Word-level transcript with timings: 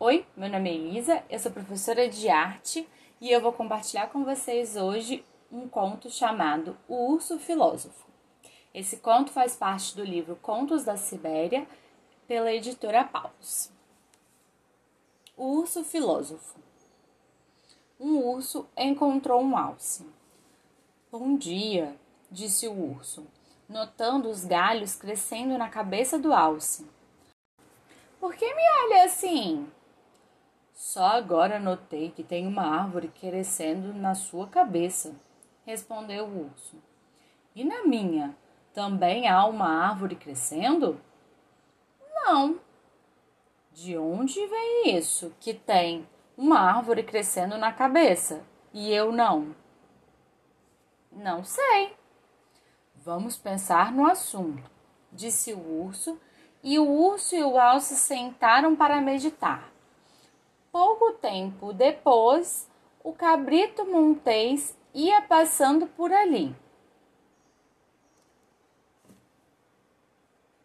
Oi, 0.00 0.24
meu 0.36 0.48
nome 0.48 0.70
é 0.70 0.74
Elisa, 0.74 1.24
eu 1.28 1.40
sou 1.40 1.50
professora 1.50 2.08
de 2.08 2.28
arte 2.28 2.88
e 3.20 3.32
eu 3.32 3.40
vou 3.40 3.52
compartilhar 3.52 4.06
com 4.06 4.24
vocês 4.24 4.76
hoje 4.76 5.24
um 5.50 5.68
conto 5.68 6.08
chamado 6.08 6.78
O 6.86 7.14
Urso 7.14 7.36
Filósofo. 7.36 8.06
Esse 8.72 8.98
conto 8.98 9.32
faz 9.32 9.56
parte 9.56 9.96
do 9.96 10.04
livro 10.04 10.36
Contos 10.36 10.84
da 10.84 10.96
Sibéria, 10.96 11.66
pela 12.28 12.52
editora 12.52 13.02
Paus. 13.02 13.72
O 15.36 15.58
Urso 15.58 15.82
Filósofo. 15.82 16.54
Um 17.98 18.18
urso 18.18 18.68
encontrou 18.76 19.42
um 19.42 19.56
alce. 19.56 20.06
Bom 21.10 21.36
dia, 21.36 21.96
disse 22.30 22.68
o 22.68 22.92
urso, 22.92 23.26
notando 23.68 24.30
os 24.30 24.44
galhos 24.44 24.94
crescendo 24.94 25.58
na 25.58 25.68
cabeça 25.68 26.16
do 26.16 26.32
alce. 26.32 26.86
Por 28.20 28.36
que 28.36 28.46
me 28.46 28.62
olha 28.84 29.04
assim? 29.04 29.68
Só 30.98 31.06
agora 31.06 31.60
notei 31.60 32.10
que 32.10 32.24
tem 32.24 32.44
uma 32.44 32.64
árvore 32.64 33.06
crescendo 33.06 33.94
na 33.94 34.16
sua 34.16 34.48
cabeça, 34.48 35.14
respondeu 35.64 36.24
o 36.26 36.46
urso. 36.46 36.74
E 37.54 37.62
na 37.62 37.84
minha? 37.84 38.36
Também 38.74 39.28
há 39.28 39.46
uma 39.46 39.68
árvore 39.68 40.16
crescendo? 40.16 41.00
Não. 42.16 42.58
De 43.72 43.96
onde 43.96 44.44
vem 44.44 44.96
isso 44.96 45.32
que 45.38 45.54
tem 45.54 46.04
uma 46.36 46.58
árvore 46.58 47.04
crescendo 47.04 47.56
na 47.56 47.72
cabeça 47.72 48.42
e 48.74 48.92
eu 48.92 49.12
não? 49.12 49.54
Não 51.12 51.44
sei. 51.44 51.94
Vamos 52.96 53.36
pensar 53.36 53.92
no 53.92 54.04
assunto, 54.04 54.68
disse 55.12 55.52
o 55.52 55.80
urso, 55.80 56.20
e 56.60 56.76
o 56.76 56.88
urso 56.88 57.36
e 57.36 57.44
o 57.44 57.56
alce 57.56 57.94
sentaram 57.94 58.74
para 58.74 59.00
meditar. 59.00 59.77
Pouco 60.70 61.12
tempo 61.14 61.72
depois, 61.72 62.68
o 63.02 63.12
cabrito 63.12 63.84
montês 63.86 64.76
ia 64.92 65.22
passando 65.22 65.86
por 65.86 66.12
ali. 66.12 66.54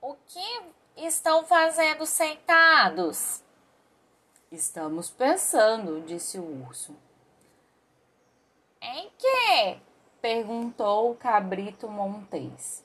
O 0.00 0.14
que 0.26 0.62
estão 0.96 1.44
fazendo 1.44 2.04
sentados? 2.04 3.42
Estamos 4.50 5.10
pensando, 5.10 6.02
disse 6.02 6.38
o 6.38 6.66
urso. 6.66 6.94
Em 8.80 9.10
que? 9.16 9.80
perguntou 10.20 11.10
o 11.10 11.16
cabrito 11.16 11.88
montês. 11.88 12.84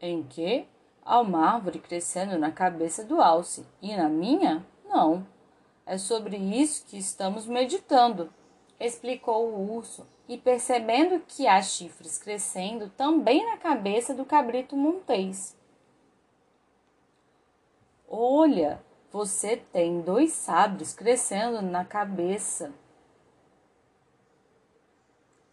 Em 0.00 0.22
que? 0.22 0.66
Há 1.04 1.20
uma 1.20 1.54
árvore 1.54 1.80
crescendo 1.80 2.38
na 2.38 2.52
cabeça 2.52 3.04
do 3.04 3.20
alce 3.20 3.66
e 3.80 3.96
na 3.96 4.08
minha, 4.08 4.64
não. 4.84 5.26
É 5.84 5.98
sobre 5.98 6.36
isso 6.36 6.86
que 6.86 6.96
estamos 6.96 7.44
meditando, 7.44 8.32
explicou 8.78 9.48
o 9.48 9.76
urso, 9.76 10.06
e 10.28 10.38
percebendo 10.38 11.18
que 11.26 11.48
há 11.48 11.60
chifres 11.60 12.18
crescendo 12.18 12.88
também 12.90 13.44
na 13.44 13.56
cabeça 13.56 14.14
do 14.14 14.24
cabrito 14.24 14.76
montês. 14.76 15.56
Olha, 18.08 18.80
você 19.10 19.56
tem 19.56 20.00
dois 20.00 20.32
sabres 20.32 20.94
crescendo 20.94 21.60
na 21.60 21.84
cabeça. 21.84 22.72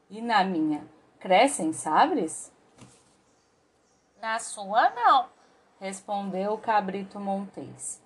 E 0.09 0.22
na 0.22 0.44
minha, 0.44 0.88
crescem 1.20 1.73
sabres? 1.73 2.52
Na 4.22 4.38
sua, 4.38 4.92
não 4.92 5.38
respondeu 5.80 6.53
o 6.53 6.58
cabrito 6.58 7.19
montês. 7.19 8.02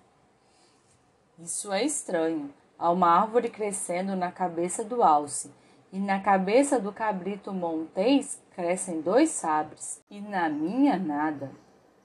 Isso 1.38 1.72
é 1.72 1.82
estranho. 1.82 2.54
Há 2.78 2.90
uma 2.90 3.08
árvore 3.08 3.50
crescendo 3.50 4.14
na 4.14 4.30
cabeça 4.30 4.84
do 4.84 5.02
alce, 5.02 5.52
e 5.92 5.98
na 5.98 6.20
cabeça 6.20 6.78
do 6.78 6.92
cabrito 6.92 7.52
montês 7.52 8.40
crescem 8.54 9.00
dois 9.00 9.30
sabres, 9.30 10.00
e 10.08 10.20
na 10.20 10.48
minha 10.48 10.98
nada. 10.98 11.50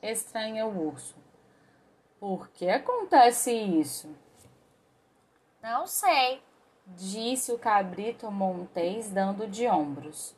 Estranha 0.02 0.66
o 0.66 0.88
urso. 0.88 1.16
Por 2.20 2.50
que 2.50 2.70
acontece 2.70 3.52
isso? 3.52 4.10
Não 5.62 5.86
sei, 5.86 6.42
disse 6.88 7.52
o 7.52 7.60
cabrito 7.60 8.32
montês, 8.32 9.10
dando 9.10 9.48
de 9.48 9.68
ombros. 9.68 10.36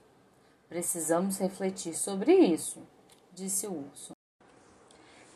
Precisamos 0.68 1.38
refletir 1.38 1.94
sobre 1.94 2.34
isso, 2.34 2.82
disse 3.34 3.68
o 3.68 3.74
urso 3.74 4.14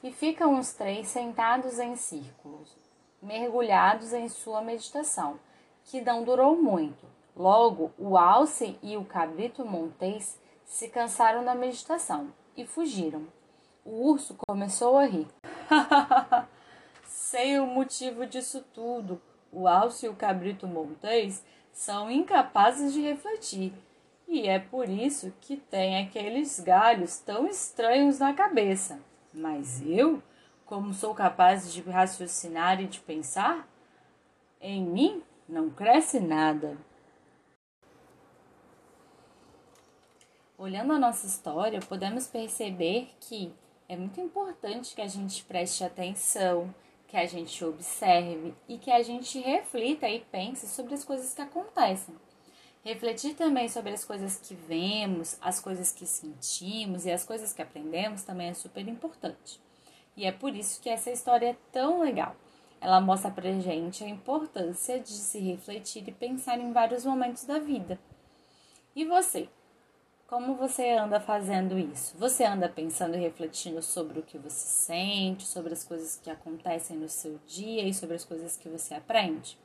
e 0.05 0.11
ficam 0.11 0.59
os 0.59 0.71
três 0.71 1.07
sentados 1.07 1.79
em 1.79 1.95
círculos, 1.95 2.77
mergulhados 3.19 4.13
em 4.13 4.29
sua 4.29 4.61
meditação, 4.61 5.39
que 5.83 5.99
não 5.99 6.23
durou 6.23 6.55
muito. 6.55 7.07
Logo, 7.35 7.91
o 7.97 8.15
alce 8.15 8.77
e 8.83 8.95
o 8.95 9.03
cabrito 9.03 9.65
montês 9.65 10.39
se 10.63 10.89
cansaram 10.89 11.43
da 11.43 11.55
meditação 11.55 12.31
e 12.55 12.67
fugiram. 12.67 13.25
O 13.83 14.11
urso 14.11 14.37
começou 14.47 14.95
a 14.95 15.07
rir. 15.07 15.27
Sei 17.07 17.59
o 17.59 17.65
motivo 17.65 18.27
disso 18.27 18.63
tudo. 18.75 19.19
O 19.51 19.67
alce 19.67 20.05
e 20.05 20.09
o 20.09 20.15
cabrito 20.15 20.67
montês 20.67 21.43
são 21.73 22.11
incapazes 22.11 22.93
de 22.93 23.01
refletir. 23.01 23.73
E 24.27 24.47
é 24.47 24.59
por 24.59 24.87
isso 24.87 25.33
que 25.41 25.57
tem 25.57 25.97
aqueles 25.97 26.59
galhos 26.59 27.17
tão 27.17 27.47
estranhos 27.47 28.19
na 28.19 28.35
cabeça. 28.35 28.99
Mas 29.35 29.81
eu, 29.85 30.23
como 30.65 30.93
sou 30.93 31.13
capaz 31.13 31.71
de 31.71 31.81
raciocinar 31.81 32.81
e 32.81 32.87
de 32.87 32.99
pensar, 33.01 33.67
em 34.61 34.81
mim 34.83 35.21
não 35.47 35.69
cresce 35.69 36.19
nada. 36.19 36.77
Olhando 40.57 40.93
a 40.93 40.99
nossa 40.99 41.27
história, 41.27 41.81
podemos 41.81 42.27
perceber 42.27 43.09
que 43.19 43.53
é 43.89 43.97
muito 43.97 44.21
importante 44.21 44.95
que 44.95 45.01
a 45.01 45.07
gente 45.07 45.43
preste 45.43 45.83
atenção, 45.83 46.73
que 47.07 47.17
a 47.17 47.25
gente 47.25 47.63
observe 47.63 48.53
e 48.67 48.77
que 48.77 48.89
a 48.89 49.03
gente 49.03 49.37
reflita 49.39 50.07
e 50.07 50.21
pense 50.21 50.65
sobre 50.67 50.93
as 50.93 51.03
coisas 51.03 51.33
que 51.33 51.41
acontecem. 51.41 52.15
Refletir 52.85 53.33
também 53.33 53.67
sobre 53.67 53.93
as 53.93 54.05
coisas 54.05 54.37
que 54.37 54.53
vemos, 54.53 55.39
as 55.41 55.59
coisas 55.59 55.91
que 55.91 56.05
sentimos 56.05 57.03
e 57.03 57.11
as 57.11 57.25
coisas 57.25 57.51
que 57.51 57.63
aprendemos 57.63 58.21
também 58.21 58.49
é 58.49 58.53
super 58.53 58.87
importante. 58.87 59.59
E 60.15 60.23
é 60.23 60.31
por 60.31 60.55
isso 60.55 60.79
que 60.79 60.87
essa 60.87 61.09
história 61.09 61.47
é 61.47 61.57
tão 61.71 62.01
legal. 62.01 62.35
Ela 62.79 63.01
mostra 63.01 63.31
pra 63.31 63.51
gente 63.59 64.03
a 64.03 64.07
importância 64.07 64.99
de 64.99 65.09
se 65.09 65.39
refletir 65.39 66.07
e 66.07 66.11
pensar 66.11 66.59
em 66.59 66.71
vários 66.71 67.03
momentos 67.03 67.43
da 67.45 67.57
vida. 67.57 67.99
E 68.95 69.03
você? 69.03 69.49
Como 70.27 70.53
você 70.53 70.91
anda 70.91 71.19
fazendo 71.19 71.79
isso? 71.79 72.15
Você 72.19 72.43
anda 72.43 72.69
pensando 72.69 73.15
e 73.15 73.19
refletindo 73.19 73.81
sobre 73.81 74.19
o 74.19 74.23
que 74.23 74.37
você 74.37 74.67
sente, 74.67 75.47
sobre 75.47 75.73
as 75.73 75.83
coisas 75.83 76.19
que 76.23 76.29
acontecem 76.29 76.97
no 76.97 77.09
seu 77.09 77.39
dia 77.47 77.81
e 77.81 77.95
sobre 77.95 78.15
as 78.15 78.23
coisas 78.23 78.55
que 78.55 78.69
você 78.69 78.93
aprende? 78.93 79.57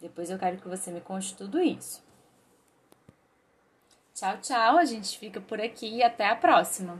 Depois 0.00 0.30
eu 0.30 0.38
quero 0.38 0.56
que 0.56 0.68
você 0.68 0.90
me 0.90 1.02
conte 1.02 1.36
tudo 1.36 1.60
isso. 1.60 2.02
Tchau, 4.22 4.38
tchau. 4.40 4.78
A 4.78 4.84
gente 4.84 5.18
fica 5.18 5.40
por 5.40 5.60
aqui 5.60 5.96
e 5.96 6.00
até 6.00 6.28
a 6.28 6.36
próxima. 6.36 6.96